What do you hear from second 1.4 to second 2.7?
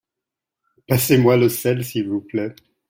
sel s'il vous plait.